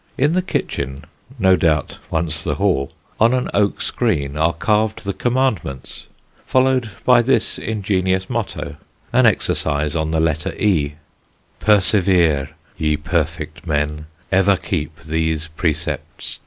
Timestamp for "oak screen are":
3.53-4.51